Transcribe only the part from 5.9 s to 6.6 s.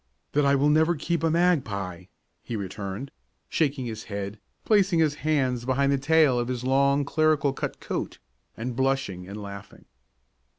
the tail of